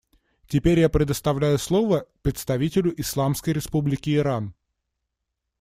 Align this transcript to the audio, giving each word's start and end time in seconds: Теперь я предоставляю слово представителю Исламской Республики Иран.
Теперь 0.47 0.79
я 0.79 0.89
предоставляю 0.89 1.59
слово 1.59 2.07
представителю 2.23 2.99
Исламской 2.99 3.53
Республики 3.53 4.15
Иран. 4.15 4.55